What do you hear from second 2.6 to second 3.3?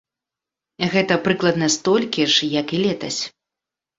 як і летась.